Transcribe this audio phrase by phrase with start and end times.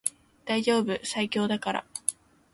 [0.45, 1.85] 大丈夫最強だから